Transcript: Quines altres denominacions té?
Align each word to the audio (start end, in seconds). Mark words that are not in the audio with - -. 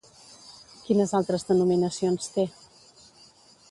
Quines 0.85 1.13
altres 1.19 1.47
denominacions 1.51 2.35
té? 2.39 2.51